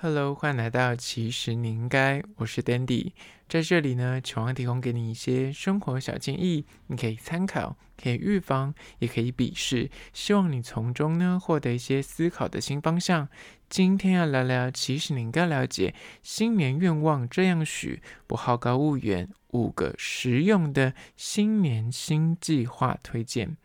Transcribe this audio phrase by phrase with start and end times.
[0.00, 3.10] Hello，欢迎来到其实你应该，我是 Dandy，
[3.48, 13.28] 在这里呢，希望提供给你一些生活小建议，你可以参考，可以预防，也可以鄙视，希望你从中呢获得一些思考的新方向。
[13.68, 23.56] 今天要聊聊，其实你应该了解新年愿望这样许，不好高骛远，五个实用的新年新计划推荐。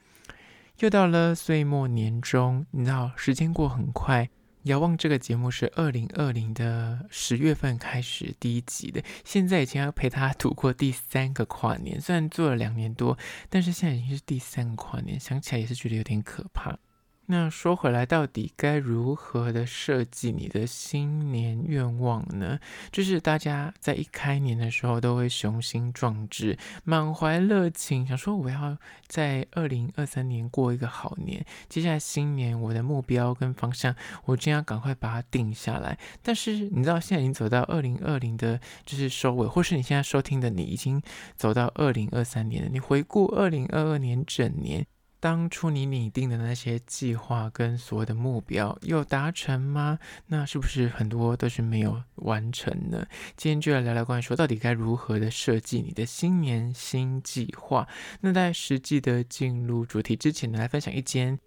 [0.80, 4.32] 又到了岁末年终，你知道时间过很快。
[4.64, 13.18] 遥望这个节目是二零二零的十月份开始第一集的，现在已经要陪他度过第三个跨年，虽然做了两年多，
[13.50, 16.78] 但是现在已经是第三个跨年，想起来也是觉得有点可怕。
[17.26, 22.60] 那说回来，到底该如何的设计你的新年愿望呢？
[22.92, 31.46] 就是大家在一开年的时候都会雄心壮志、满怀热情，想说我要在二零二三年过一个好年。
[31.70, 35.98] 接下来新年我的目标跟方向，我就要赶快把它定下来。
[36.22, 41.02] 但是你知道，现在已经走到二零二零的，就是收尾，或是你现在收听的，你已经
[41.38, 42.70] 走到二零二三年了。
[42.70, 44.86] 你回顾二零二二年整年。
[45.24, 49.98] 当初你拟定的那些计划跟所谓的目标有达成吗？
[50.28, 53.08] 那是不是很多都是没有完成呢？
[53.38, 57.88] 今天就来聊聊关于说到底该如何的设计你的新年新计划。
[58.20, 61.40] 那在实际的进入主题之前呢，来分享一间。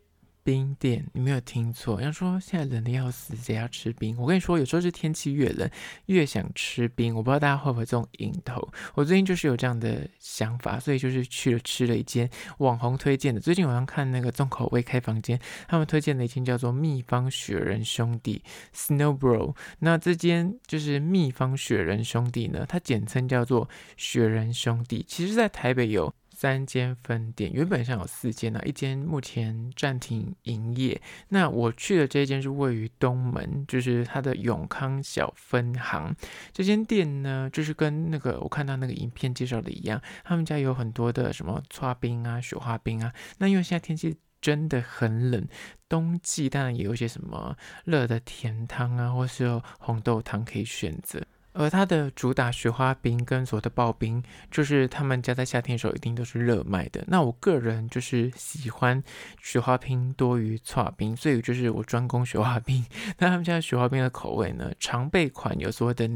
[0.46, 2.00] 冰店，你没有听错。
[2.00, 4.16] 要说现在冷的要死，谁要吃冰？
[4.16, 5.68] 我跟你说，有时候是天气越冷，
[6.04, 7.12] 越想吃冰。
[7.16, 8.64] 我不知道大家会不会这种瘾头。
[8.94, 13.40] 我最近就是有这样的想法，所以就是去了吃了一间网红推荐的。
[13.40, 15.36] 最近好像看那个重口味开房间，
[15.66, 18.40] 他们推荐的一间叫做秘方雪人兄弟
[18.72, 19.56] （Snow Bro）。
[19.80, 25.04] 那这间就是秘方雪人兄弟呢，它简称叫做雪人兄弟。
[25.08, 26.14] 其实，在台北有。
[26.36, 31.00] 三间分店，原本上有四间呢，一间目前暂停营业。
[31.30, 36.14] 那我去的这一间是位于东门，就是它的永康小分行。
[36.52, 43.10] 这间店呢，就是跟那个我看到那个影片介绍的一样，他们家有很多的什么剉冰啊、雪花冰啊。
[43.38, 45.48] 那因为现在天气真的很冷，
[45.88, 51.22] 冬季当然也有一些什么热的甜汤啊，或是有红豆汤可以选择。
[51.56, 57.02] 而它的主打雪花冰跟所有的刨冰，就是他们家在夏天的时候一定都是热卖的。
[57.08, 59.02] 那我个人就是喜欢
[59.42, 62.84] 雪花冰多于剉冰，所以就是我专攻雪花冰。
[63.18, 66.08] 那他们家雪花冰的口味呢，常备款有所谓的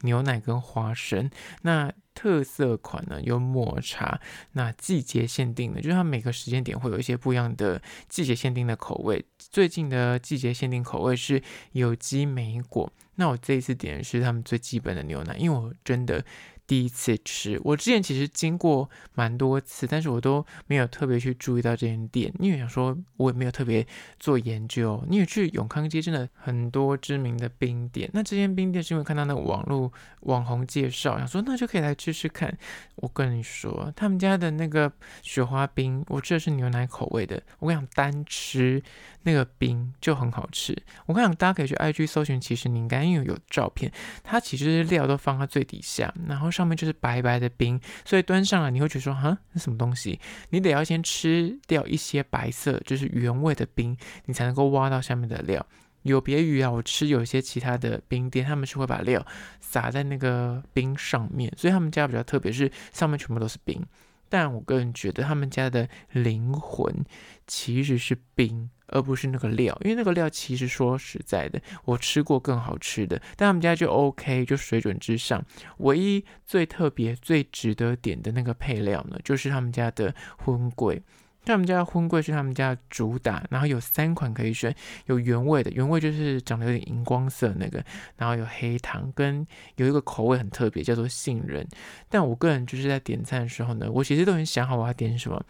[0.00, 1.30] 牛奶跟花生，
[1.62, 4.20] 那特色款呢有抹茶，
[4.54, 9.24] 那季节限定的，就是它每个时间点会有一些不一样的季节限定的口味。
[9.38, 11.40] 最近的季节限定口味是
[11.72, 12.90] 有机莓果。
[13.16, 16.24] 那我这一次点的是他们最基本的牛奶，因为我真的。
[16.66, 23.86] 第一次吃，我之前其实经过蛮多次，但是我都没有特别去注意到这间店，因为想说我也没有特别
[24.18, 25.02] 做研究。
[25.08, 32.56] 你也去永康街，真的很多知名的冰店，那这间冰店是因为看到那个网络网红介绍，想说那就可以来吃吃看。
[32.96, 34.90] 我跟你说，他们家的那个
[35.22, 38.82] 雪花冰，我吃的是牛奶口味的，我跟你讲，单吃
[39.26, 40.74] 那个冰就很好吃。
[41.04, 43.92] 我跟你讲，大家可以去 IG 搜寻，其实你应该因为有照片，
[44.24, 46.46] 它其实料都放在最底下，然后。
[46.56, 50.18] 上面就是白白的冰，所以端上来你会觉得说，哈，那什么东西？
[50.48, 53.94] 你得要先吃掉一些白色，就是原味的冰，
[54.24, 55.66] 你才能够挖到下面的料。
[56.00, 59.26] 有别于啊，我吃有些其他的冰店，他们是会把料
[59.60, 63.84] 撒在那个冰上面，所以他们家比较特别，是上面全部都是冰。
[64.28, 67.04] 但我个人觉得他们家的灵魂
[67.46, 75.44] 其实是冰，而不是那个料，因为那个料其实说实在的，我吃过更好吃的，但他们家就 OK，就水准之上。
[75.78, 81.02] 唯一最特别、最值得点的那个配料呢，就是他们家的荤桂。
[81.46, 84.74] 他们家的粉粿是他们家主打，然后有三款可以选，
[85.06, 87.82] 有原味的，原味就是长得有点荧光色那个，
[88.16, 89.46] 然后有黑糖，跟
[89.76, 91.66] 有一个口味很特别，叫做杏仁。
[92.10, 95.40] 但我个人就是在点餐的时候呢，我其实都很想好我要点什么，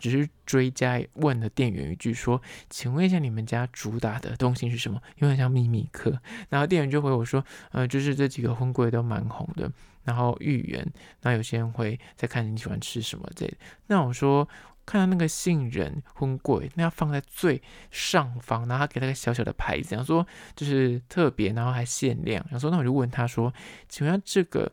[0.00, 2.40] 只是追加问了店员一句说
[2.70, 6.18] ：“请问一下你们家主打的东西是什么？”因为像秘密客。
[6.48, 9.70] 然后店员就回我说：“呃，就是这几个粉粿都蛮红的，
[10.04, 10.84] 然后芋圆，
[11.20, 13.46] 那有些人会再看你喜欢吃什么这。”
[13.86, 14.48] 那我说。
[14.92, 22.46] 看到那个杏仁粉粿，那要放在最上方，然后他给他个小小的牌子，想说就是特别，然后还限量。
[22.50, 23.50] 想说那我就问他说，
[23.88, 24.70] 请问这个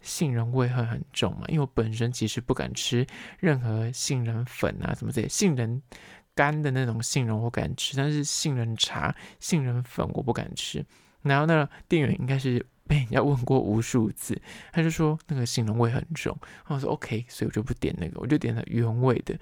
[0.00, 1.44] 杏仁味会很重吗？
[1.48, 3.06] 因为我本身其实不敢吃
[3.40, 5.82] 任何杏仁粉啊什么这些，杏仁
[6.34, 10.82] 干的那种杏仁我敢吃，但是杏仁茶、杏仁粉我不敢吃。
[11.20, 12.64] 然后那店员应该是。
[12.88, 14.40] 被人家问过无数次，
[14.72, 16.36] 他就说那个杏仁味很重。
[16.40, 19.38] 然后我说 OK，所以我就不点那个，我就点了原味的。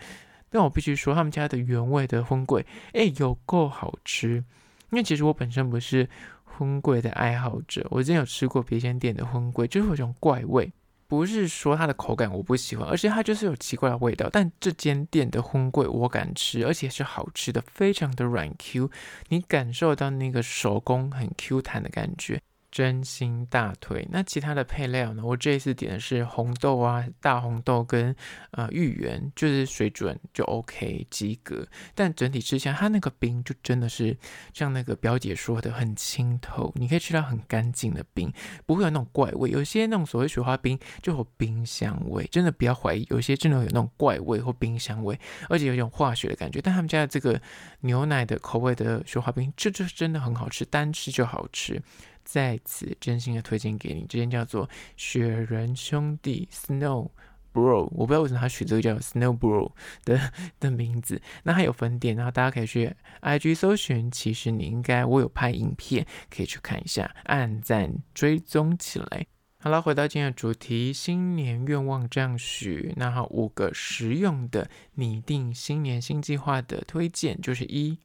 [0.50, 4.44] 但我必须说，他们家的原味的荤桂，哎，有够好吃。
[4.90, 6.08] 因为其实我本身不是
[6.44, 10.72] 荤桂的爱好者，我之前有吃过别间店的荤桂，就是有种怪味。
[11.08, 14.28] 不是说它的口感我不喜欢，而且它就是有奇怪的味道。
[14.32, 18.90] 但这间店的荤桂我敢吃，而且是好吃的，非常的软 Q，
[19.28, 22.40] 你感受到那个手工很 Q 弹的感觉。
[22.76, 24.06] 真心大推。
[24.12, 25.24] 那其他的配料呢？
[25.24, 28.14] 我这一次点的是红豆啊，大红豆跟
[28.50, 31.66] 呃芋圆，就是水准就 OK 及格。
[31.94, 34.14] 但整体吃起来，它那个冰就真的是
[34.52, 38.30] 像那个表姐说的很清透，你可以吃到很干净的冰，
[38.66, 39.48] 不会有那种怪味。
[39.48, 45.18] 有些那种所谓雪花冰就有冰香味，真的不要怀疑，有些真的有那种怪味或冰香味，
[45.48, 46.60] 而且有一种化学的感觉。
[46.60, 47.40] 但他们家的这个
[47.80, 51.80] 牛奶的口味的雪花冰，这就是真的很好吃，单吃就好吃。
[52.26, 57.08] 在此真心的推荐给你，这间叫做雪人兄弟 Snow
[57.52, 59.70] Bro，我不知道为什么他取这个叫 Snow Bro
[60.04, 61.22] 的 的名字。
[61.44, 62.92] 那还有分店，然后大家可以去
[63.22, 64.10] IG 搜寻。
[64.10, 69.26] 其实你应该，我有拍影片，可以去看一下，按赞追踪起来。
[69.58, 72.92] 好了，回到今天的主题，新年愿望这样许。
[72.96, 77.98] 那好，五个实用的拟定新年新计划的推荐，就是一。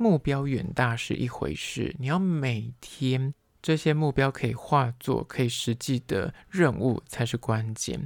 [0.00, 8.02] 目标远大是一回事，你要每天这些目标可以化作可以实际的任务才是关键。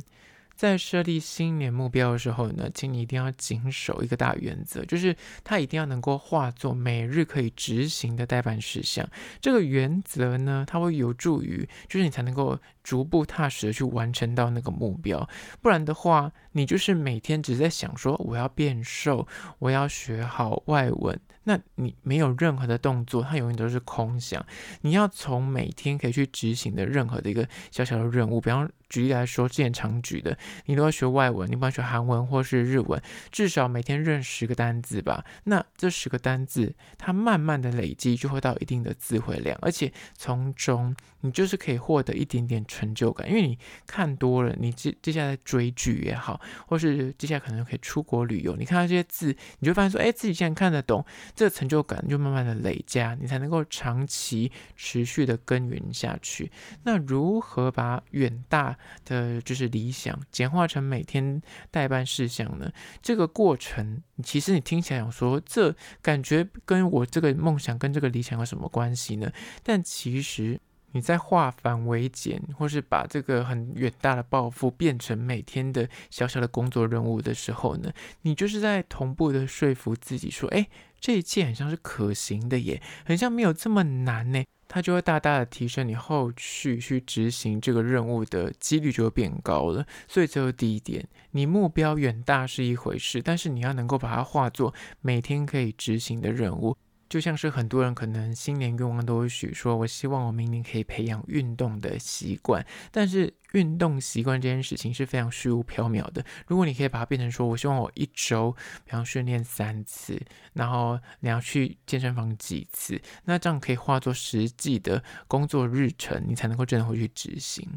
[0.57, 9.09] 在设立新年目标的时候呢，请你一定要谨守一个大原则，就是它一定要能够化作每日可以执行的待办事项。
[9.41, 15.29] 这个原则呢，它会有助于，就是你才能够逐步踏实的去完成到那个目标。
[15.61, 19.27] 不然的话，你就是每天只在想说我要变瘦，
[19.59, 24.45] 我要学好外文，那你没有任何的动作，它永远都是空想。
[24.83, 28.71] 你要从每天可以去执行的任何的一个小小的任务，比方。
[28.91, 33.03] 举例来说，之前常举的，你都要学外文，你不管学韩文或是日文，
[33.33, 35.25] 至少每天认十个单字吧。
[35.45, 43.57] 那这十个单字，它慢慢的累积，就会到一定的词汇量，而且从中你就是可以获得一点点成就感，因为你
[43.87, 51.05] 看多了，你接接下来追剧也好，或是接下来可能可以出国旅游，你看到这些字，你就发现说，哎，自己现在看得懂，
[51.37, 56.51] 这个成就感就慢慢的累加，你才能够长期持续的耕耘下去。
[56.83, 62.73] 那如何把远大的就是理想，简化成每天待办事项呢？
[63.01, 69.31] 这个过程，其实你听起来想说，这感觉跟我这个梦想跟这个理想有什么关系呢？
[69.63, 70.61] 但其实
[70.95, 77.93] 你在化繁为简，或是把这个很远大的抱负变成每天的小小的工作任务的时候呢，
[78.23, 80.69] 你就是在同步的说服自己说，哎，
[81.01, 84.45] 这一切很像是可行的耶，很像没有这么难呢。
[84.67, 89.87] 它就会大大的提升你后续去执行这个任务的几率就会变高了。
[90.09, 96.77] 所以这是第一点，你目标远大是一回事，但是你要能够把它化作每天可以执行的任务。
[97.09, 102.65] 就像是很多人可能新年愿望都会许说，我希望我明年可以培养运动的习惯。
[102.91, 106.25] 但是运动习惯这件事情是非常虚无缥缈的。
[106.47, 108.55] 如果你可以把它变成说，我希望我一周
[108.85, 110.21] 比方训练三次，
[110.55, 117.69] 然后你要去健身房几次，那这样可以化作实际的工作日程，你才能够真的会去执行。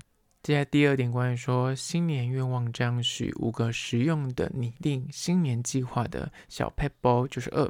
[0.44, 7.70] 接下来第二点，关于说新年愿望这样许五个实用的拟定新年计划的小撇步，就是二。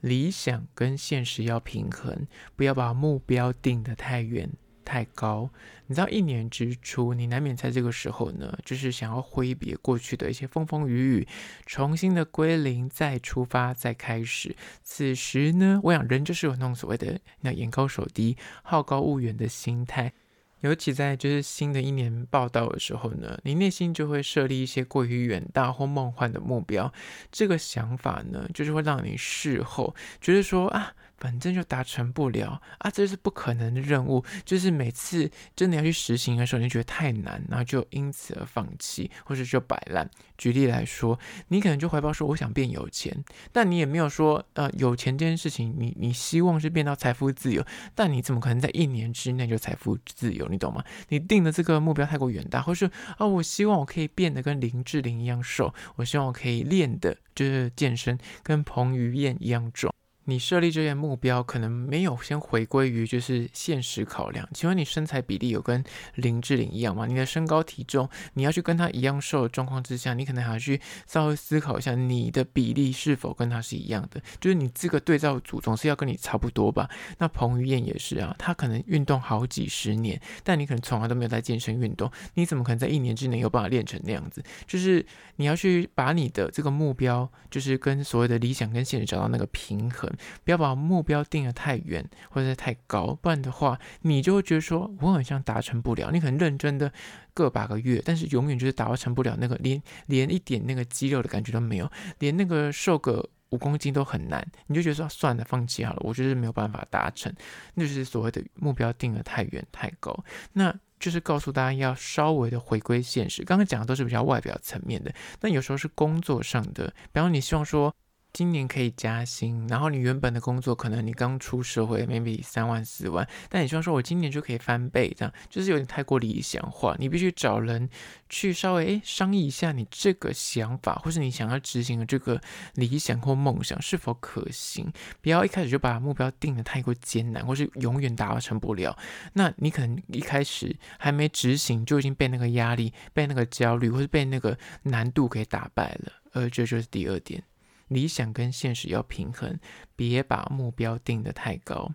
[0.00, 4.48] 理想跟现实要平衡，不要把目标定得太远
[4.84, 5.50] 太高。
[5.86, 11.28] 你知道，一年之初，你难免在这个时候呢，就是想要挥别过去的一些风风雨雨，
[11.66, 14.54] 重新的归零，再出发，再开始。
[14.82, 20.12] 此时呢，我想人就是有那种所谓的那眼高手低、好高骛远的心态。
[20.60, 26.92] 尤其在就是新的一年报道的时候呢，你内心就会设立一些过于远大或梦幻的目标，
[27.30, 30.92] 这个想法呢，就是会让你事后觉得说啊。
[31.18, 34.24] 反正就达成不了啊，这是不可能的任务。
[34.44, 40.08] 就是每次真的要去实行的时候，你就觉得太难，然后就因此而放弃，或者就摆烂。
[40.36, 50.46] 举例来说，你可能就怀抱说我想变有钱，但你也没有说呃有钱这件事情，你你希望是变到财富自由，但你怎么可能在一年之内就财富自由？
[50.48, 50.84] 你懂吗？
[51.08, 59.92] 你定的这个目标太过远大，或是啊、我希望我可以变得跟林志玲一样瘦，我希望我可以练的就是健身跟彭于晏一样壮。
[60.28, 64.46] 你设立这些目标，可能没有先回归于就是现实考量。
[64.52, 65.82] 请问你身材比例有跟
[66.16, 67.06] 林志玲一样吗？
[67.06, 74.20] 你的身高体重，你要去跟她一样瘦的状况之下，你可能还要去稍微思考一下，你的比例是否跟她是一样的？
[74.38, 76.90] 就是你这个对照组总是要跟你差不多吧？
[77.16, 84.44] 那彭于晏也是啊，他可能运动好几十年，但你可能从来都没有在健身运动，你怎么可能在一年之内有办法练成那样子？
[84.66, 85.06] 就是
[85.36, 90.12] 你要去把你的这个目标，就是跟所谓的理想跟现实找到那个平衡。
[90.44, 96.10] 不要把目标定得太远或者太高，不然的话，你就会觉得说我好像达成不了。
[96.12, 96.92] 你可能认真的
[97.34, 107.32] 个把个月，但是永远就是达成不了那个连连一点那个肌肉的感觉都没有，连那个瘦个五公斤都很难，你就觉得说算了，放弃好了，我就是没有办法达成，
[107.74, 110.24] 那就是所谓的目标定得太远太高。
[110.52, 113.44] 那就是告诉大家要稍微的回归现实。
[113.44, 117.94] 刚刚讲的都是比较外表层面的，但有时候是工作上的，比方你希望说。
[118.38, 126.94] 今年可以加薪，然后你原本的工作可能你刚出社会，maybe 三万四万，但你希望说我今年就可以翻倍，这样就是有点太过理想化。
[127.00, 127.90] 你必须找人
[128.28, 132.40] 去稍微诶商议一下你这个想法，或是你想要执行的这个
[132.74, 134.88] 理想或梦想是否可行。
[135.20, 138.96] 不要一开始就把目标定得太过艰难，或是永远达成不了。
[139.32, 146.12] 那你可能一开始还没执行，就已经被那个压力、被那个焦虑，或是被那个难度给打败了。
[146.34, 147.42] 而这就是第二点。
[147.88, 149.58] 理想跟现实要平衡，
[149.96, 151.92] 别把目标定得太高。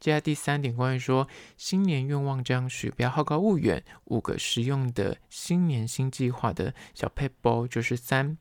[0.00, 3.84] 接下来第三点，关于说新年愿望这样许，不要好高骛远。
[4.06, 8.36] 五个实用的新年新计划的小 paper 就是三，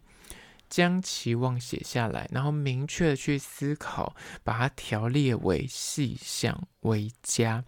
[0.70, 7.64] 将期望写下来，然后明确的去思考，把它条列为细项为佳。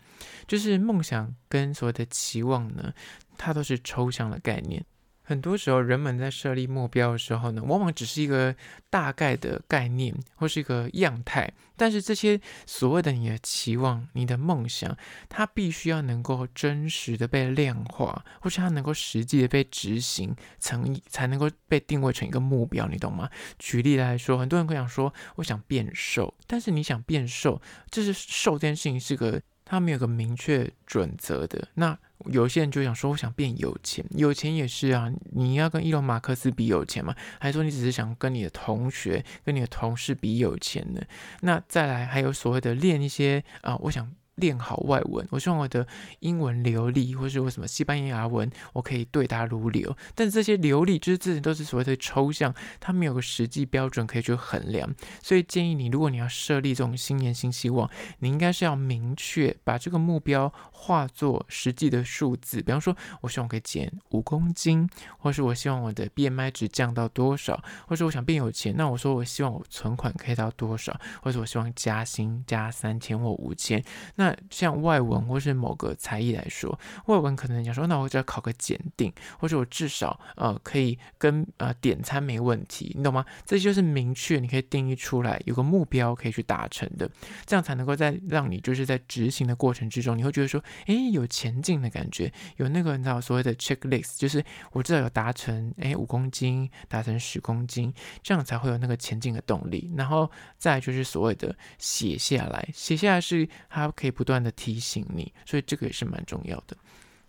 [0.48, 2.92] 就是梦想跟所谓的期望呢，
[3.38, 4.84] 它都是抽象的概念。
[5.24, 8.56] 很多时候，人们在设立目标的时候呢，往往只是一个
[8.90, 11.52] 大概的概念或是一个样态。
[11.76, 14.96] 但是这些所谓的你的期望、你的梦想，
[15.28, 22.88] 它必须要能够真实的被量化，或是它能够实际的被执行，成才能够被定位成一个目标。
[22.88, 23.30] 你懂吗？
[23.58, 31.68] 举例来说，很多人会想说，我想变瘦，但是你想变瘦，这是瘦这件事情是个，它没有个明确准则的。
[31.74, 35.12] 那有些人就想说，我想变有钱，有钱也是啊。
[35.32, 37.16] 你要跟伊隆马克斯比有钱吗？
[37.40, 41.02] 还是说你只是想跟你的同学、跟你的同事比有钱呢？
[41.42, 44.12] 那再来还有所谓的练一些啊，我想。
[44.36, 45.86] 练好外文，我希望我的
[46.20, 49.96] 英文流利，或是我什么西班牙文，我可以对答如流。
[50.16, 54.90] 但这些流利，就是这些都是所谓的抽象，它没有个实际标准可以去衡量。
[55.22, 62.62] 所以建议你，如果你要设立这种新年新希望，你应该是要明确把这个目标化作实际的数字。
[62.62, 73.84] 比方说，我希望我可以减五公斤，或是我希望我的 BMI 值降到多少，或是我想变有钱，那我说我希望我存款可以到多少，或者我希望加薪加三千或五千。
[74.16, 76.78] 那像外文或是某个才艺来说，
[77.08, 83.26] 外文可能讲说，那我只要考个检定，或者我至少呃可以跟呃点餐没问题，你懂吗？
[83.46, 87.10] 这就是明确，你可以定义出来，有个目标可以去达成的，
[87.46, 99.92] 这样才能够在让你就是在执行的过程之中，你会觉得说，诶，有前进的感觉，有那个你知道所谓的 checklist，就是我至少有达成，诶，五公斤，达成十公斤，这样才会有那个前进的动力。
[99.98, 104.13] 然后再就是所谓的写下来，写下来是它可以。
[104.14, 106.78] 不断的提醒你，所以这个也是蛮重要的。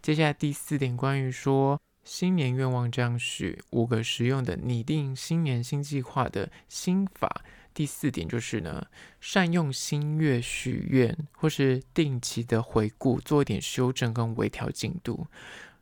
[0.00, 7.42] 接下来第四点，关于说新年愿望这样许五个实用的拟定新年新计划的心法。
[7.72, 8.86] 第四点就是呢，
[9.20, 15.26] 善用新月许愿，或是定期的回顾，做一点修正跟微调进度。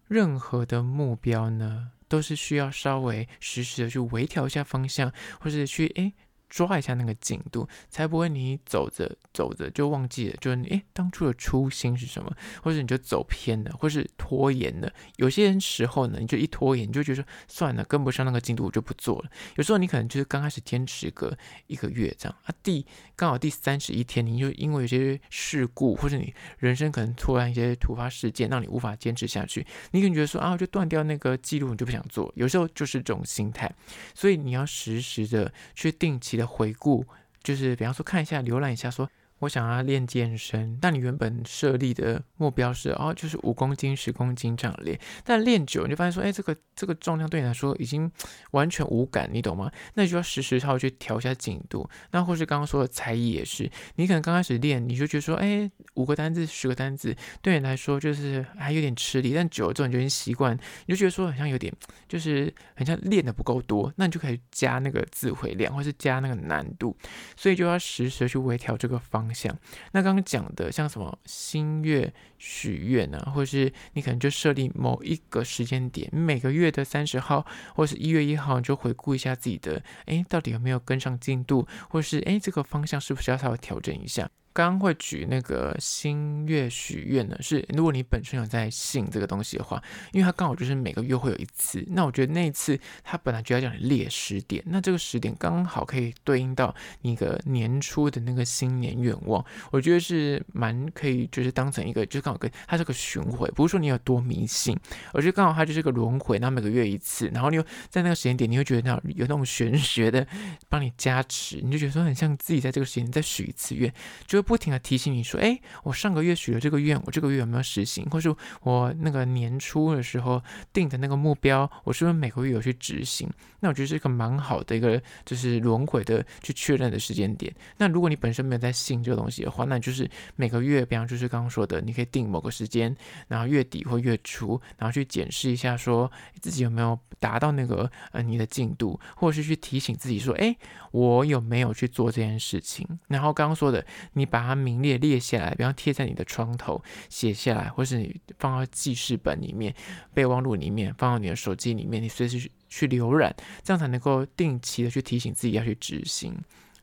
[0.08, 6.14] 任何的目标呢，都是需要稍微实时的去微调一下方向，或是去诶。
[6.52, 12.30] 抓一下那个进度，才不会你走着走着就忘记了，就是你诶，当初的初心是什么，
[12.62, 14.92] 或者你就走偏了，或是拖延了。
[15.16, 19.30] 有些人时候呢，你就一拖延，你就觉得算了，跟不上那个进度，我就不做了。
[19.56, 21.34] 有时候你可能就是刚开始坚持个
[21.68, 22.84] 一个月这样啊，第
[23.16, 32.30] 刚好第三十一天，你就因为有些事故，或者你人生可能突然一些突发事件，让你无法坚持下去，你可能觉得说啊，我就断掉那个记录，你就不想做。
[32.36, 33.74] 有时候就是这种心态，
[34.14, 36.41] 所以你要时时的去定期的。
[36.46, 37.04] 回顾
[37.42, 39.08] 就是，比方说看一下、浏览一下，说。
[39.42, 44.96] 我想要练健身，但你原本设立的目标是哦，就是五公斤、十公斤这样练。
[45.24, 48.08] 但练久，你就发现说，哎，这个这个重量对你来说已经
[48.52, 49.68] 完全无感，你懂吗？
[49.94, 51.90] 那你就要时时稍微去调一下进度。
[52.12, 59.34] 那或是刚刚说的才艺也是，你可能刚开始练，你就觉得说，哎，五个单字、十个单字对你来说就是还有点吃力。
[59.34, 60.56] 但久了之后，你就已经习惯，
[60.86, 61.74] 你就觉得说，好像有点
[62.06, 66.96] 就是很像练的不够多，那你就可以加那个字汇量，或是加那个难度。
[67.36, 69.31] 所以就要时时去微调这个方。
[69.32, 69.56] 像，
[69.92, 72.12] 那刚刚讲的像什么新月
[72.44, 77.46] 许愿啊，或者是你可能就设立某一个时间点，每个月的三十号
[77.76, 84.28] 或者是一月一号，你就回顾一下自己的，哎，到底有没有跟上进度，或是哎，这个方向是不是要稍微调整一下？
[84.54, 89.82] 刚刚会举那个新月许愿呢，是如果你本身有在信这个东西的话，
[90.12, 91.82] 因为它刚好就是每个月会有一次。
[91.88, 99.42] 那我觉得那一次它本来就要叫你列时点，那这个时点刚好可以对应到你个年初的那个新年愿望。
[99.70, 104.78] 我觉得是蛮可以，就是当成一个，就跟它是个巡回，不是说你有多迷信，
[105.12, 110.24] 而是刚好它就是个轮回，然后每个月一次，然后你又在那个时间点，你会觉得那有那种玄学的
[110.68, 113.92] 帮你加持，你就觉得说很像自己在这个时间再许一次愿，
[114.24, 114.42] 就会。
[114.52, 118.04] 不停的提醒你说，哎，我上个月许了这个愿，我这个月有没有实行？
[118.10, 120.42] 或是我那个年初的时候
[120.74, 123.26] 定的那个目标，我是不是每个月有去执行？
[123.60, 127.50] 那我觉得是一个蛮好的一个就是轮回的去确认的时间点。
[127.78, 132.96] 那如果你本身没有在信这个东西的话，那就是每个月，比方就是刚刚说的，你可以定某个时间，
[133.28, 136.10] 然后月底或月初，然后去检视一下，说
[136.40, 140.56] 自己有没有达到那个呃你的进度，或是去提醒自己说，哎，
[140.90, 142.84] 我有没有去做这件事情？
[143.06, 144.26] 然后刚刚说的，你。
[144.32, 149.74] 把它名列列下来，比方贴在你的床头写下来，或是你放到记事本里面、
[150.14, 156.34] 备忘录里面，放到你的手机里面，你随时去浏览，这样才能够定期的去提醒自己要去执行。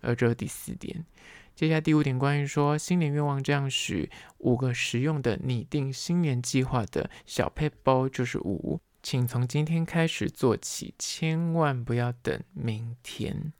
[0.01, 1.03] 而这是第四点，
[1.59, 13.51] 接下来第五点，关于说新年愿望这样许五个实用的拟定新年计划的小配包就是五，请从今天开始做起，千万不要等明天。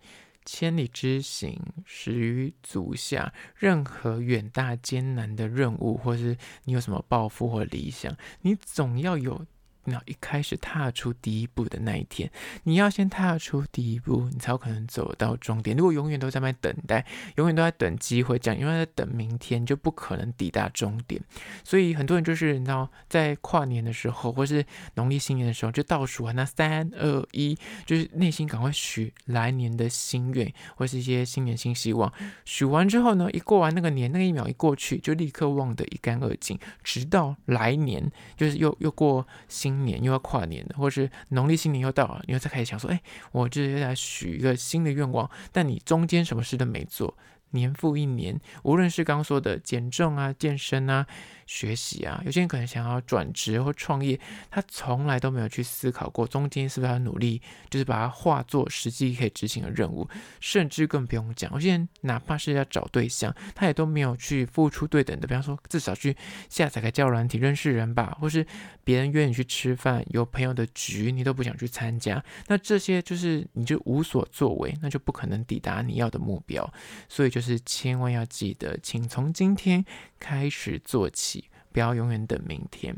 [0.46, 3.34] 千里之行，始于足下。
[3.54, 9.46] 任何远大艰难的任务，或是你有什么抱负或理想，你总要有。
[9.90, 12.30] 那一开始踏出第一步的那一天，
[12.64, 15.76] 你要先踏出第一步，你才有可能走到终点。
[15.76, 17.04] 如果永远都在那等待，
[17.38, 21.20] 永远都在等机会，这样永远在等明天，就不可能抵达终点。
[21.64, 24.64] 所以很多人就是你知道，在跨年的时候，或是
[24.96, 32.14] 农历新年的时候，就倒数啊，那三二一，就是内心赶快许来年的心愿，或是一些新年新希望。
[32.46, 39.79] 许完之后呢，一过完那个年，那个一秒一过去，就立刻忘得一干二净，直到来年，就是又又过新。
[39.86, 47.18] 年又要跨年了，或是农历新年又到了，你又再开始想说，哎，我就是要来许一个新的愿望，但你中间什么事都没做。
[47.52, 51.08] 年复一年，无论是刚说的减重啊、健身啊、
[51.50, 54.20] 学习啊，有些人可能想要转职或创业，
[54.52, 60.08] 他从来都没有去思考过中间是不是要努力，就是把它化作实际可以执行的任务，
[60.40, 66.16] 甚至更不用讲，有些人哪怕是要找对象，他也都没有去付出对等的，比方说至少去
[66.50, 68.46] 下载个交友软体认识人吧，或是
[68.84, 76.72] 别人约你去吃饭，有朋友的局你都不想去参加，那这些就是你就无所作为，那就不可能抵达你要的目标，
[77.08, 77.30] 所以。
[77.30, 79.86] 就是千万要记得，请从今天
[80.20, 81.39] 开始做起，
[81.72, 82.96] 不要永远等明天。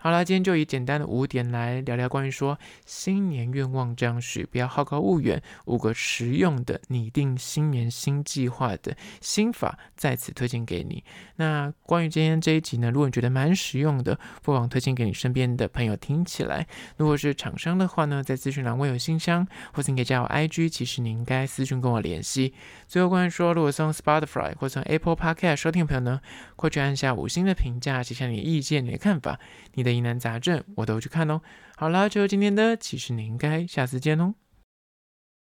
[0.00, 2.56] 好啦，今天就以简单的五点来聊聊关于说
[2.86, 11.02] 新年愿望这样许，不要好高骛远，五个实用的拟定新年新计划的心法，在此推荐给你。
[11.34, 16.64] 那关于今天这一集呢，如果你觉得蛮实用的，不妨推荐给你身边的朋友听起来。
[16.96, 22.54] 如果是厂商的话呢，在资讯栏位有信箱，或者你可以加我 IG，其实你应该私讯跟我联系。
[22.86, 26.20] 最后关于说，如果从 Spotify 或从 Apple Podcast 收听的朋友呢，
[26.54, 29.40] 快去按下五星的评价，写下你的意见、你的看法、
[29.74, 31.40] 你的疑难杂症，我都去看哦。
[31.76, 34.34] 好了，就今天的，其实你应该下次见哦。